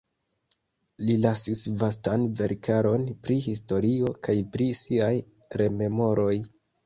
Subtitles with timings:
[1.09, 5.13] Li lasis vastan verkaron pri historio kaj pri siaj
[5.63, 6.35] rememoroj.